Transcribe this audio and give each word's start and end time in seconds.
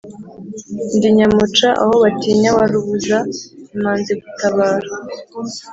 ndi 0.95 1.07
nyamuca 1.17 1.67
aho 1.81 1.93
batinya 2.03 2.49
wa 2.57 2.65
rubuza 2.71 3.17
imanzi 3.75 4.11
gutabara, 4.21 4.89